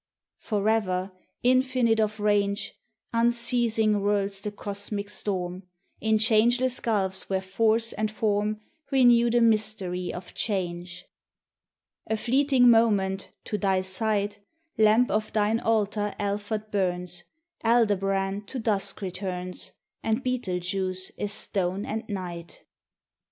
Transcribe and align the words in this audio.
Forever, 0.39 1.11
infinite 1.43 1.99
of 1.99 2.19
range, 2.19 2.73
Unceasing 3.13 3.93
whirls 3.93 4.41
the 4.41 4.51
cosmic 4.51 5.11
storm, 5.11 5.61
In 5.99 6.17
changeless 6.17 6.79
gulfs 6.79 7.29
where 7.29 7.39
Force 7.39 7.93
and 7.93 8.11
Form 8.11 8.61
Renew 8.89 9.29
the 9.29 9.41
mystery 9.41 10.11
of 10.11 10.33
change. 10.33 11.05
A 12.07 12.17
fleeting 12.17 12.67
moment, 12.67 13.29
to 13.43 13.59
thy 13.59 13.83
sight, 13.83 14.39
Lamp 14.75 15.11
of 15.11 15.31
thine 15.33 15.59
altar 15.59 16.15
Alphard 16.19 16.71
burns; 16.71 17.23
Aldebaran 17.63 18.43
to 18.47 18.57
dusk 18.57 19.03
returns, 19.03 19.71
And 20.01 20.23
Betelgeuse 20.23 21.11
is 21.15 21.31
stone 21.31 21.85
and 21.85 22.09
night. 22.09 22.65